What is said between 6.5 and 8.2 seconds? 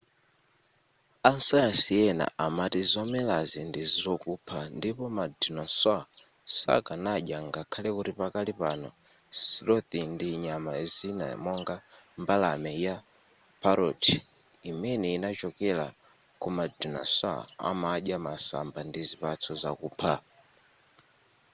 sakanadya ngakhale kuti